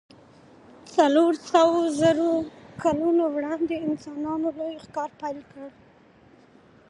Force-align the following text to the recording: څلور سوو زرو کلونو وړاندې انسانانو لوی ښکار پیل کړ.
څلور 0.95 1.31
سوو 1.51 1.79
زرو 1.99 2.31
کلونو 2.83 3.23
وړاندې 3.35 3.83
انسانانو 3.87 4.47
لوی 4.59 4.75
ښکار 4.85 5.09
پیل 5.21 5.39
کړ. 5.51 5.67